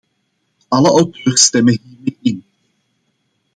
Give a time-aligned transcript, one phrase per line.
[0.71, 2.43] Alle auteurs stemmen hiermee in.